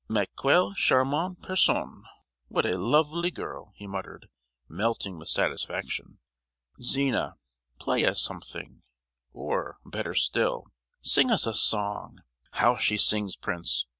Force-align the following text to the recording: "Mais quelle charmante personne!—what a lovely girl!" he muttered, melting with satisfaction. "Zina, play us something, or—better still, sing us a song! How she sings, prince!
"Mais 0.09 0.25
quelle 0.35 0.73
charmante 0.73 1.39
personne!—what 1.43 2.65
a 2.65 2.75
lovely 2.75 3.29
girl!" 3.29 3.71
he 3.75 3.85
muttered, 3.85 4.29
melting 4.67 5.19
with 5.19 5.27
satisfaction. 5.29 6.17
"Zina, 6.81 7.35
play 7.77 8.03
us 8.05 8.19
something, 8.19 8.81
or—better 9.31 10.15
still, 10.15 10.65
sing 11.03 11.29
us 11.29 11.45
a 11.45 11.53
song! 11.53 12.23
How 12.53 12.77
she 12.77 12.97
sings, 12.97 13.35
prince! 13.35 13.85